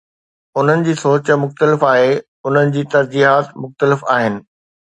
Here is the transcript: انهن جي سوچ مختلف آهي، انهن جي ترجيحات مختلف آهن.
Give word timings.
انهن 0.59 0.79
جي 0.87 0.95
سوچ 1.01 1.29
مختلف 1.43 1.85
آهي، 1.91 2.09
انهن 2.45 2.75
جي 2.79 2.85
ترجيحات 2.97 3.55
مختلف 3.67 4.05
آهن. 4.19 4.45